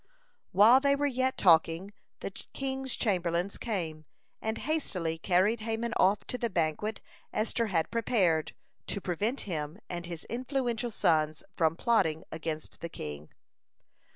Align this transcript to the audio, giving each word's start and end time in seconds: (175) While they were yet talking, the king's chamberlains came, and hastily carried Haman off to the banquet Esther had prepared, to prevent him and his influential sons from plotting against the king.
(175) 0.53 0.53
While 0.53 0.79
they 0.91 0.95
were 0.99 1.05
yet 1.05 1.37
talking, 1.37 1.93
the 2.21 2.31
king's 2.31 2.95
chamberlains 2.95 3.59
came, 3.59 4.05
and 4.41 4.57
hastily 4.57 5.19
carried 5.19 5.59
Haman 5.59 5.93
off 5.95 6.25
to 6.25 6.39
the 6.39 6.49
banquet 6.49 7.01
Esther 7.31 7.67
had 7.67 7.91
prepared, 7.91 8.55
to 8.87 8.99
prevent 8.99 9.41
him 9.41 9.77
and 9.91 10.07
his 10.07 10.23
influential 10.23 10.89
sons 10.89 11.43
from 11.55 11.75
plotting 11.75 12.23
against 12.31 12.81
the 12.81 12.89
king. 12.89 13.29